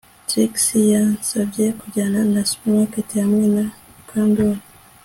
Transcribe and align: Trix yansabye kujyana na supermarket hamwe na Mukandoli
Trix 0.27 0.53
yansabye 0.93 1.65
kujyana 1.79 2.19
na 2.33 2.41
supermarket 2.49 3.09
hamwe 3.21 3.45
na 3.55 3.63
Mukandoli 3.93 4.61